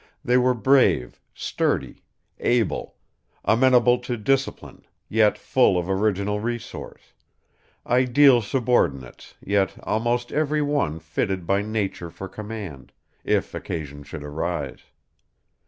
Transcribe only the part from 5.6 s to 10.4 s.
of original resource; ideal subordinates, yet almost